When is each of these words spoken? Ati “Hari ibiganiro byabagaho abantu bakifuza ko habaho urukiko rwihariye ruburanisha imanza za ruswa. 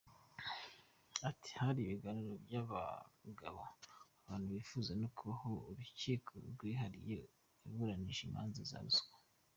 Ati 1.29 1.49
“Hari 1.61 1.79
ibiganiro 1.81 2.33
byabagaho 2.45 3.63
abantu 4.21 4.45
bakifuza 4.55 4.91
ko 5.17 5.25
habaho 5.39 5.51
urukiko 5.69 6.31
rwihariye 6.53 7.17
ruburanisha 7.63 8.23
imanza 8.29 8.59
za 8.71 8.79
ruswa. 8.85 9.15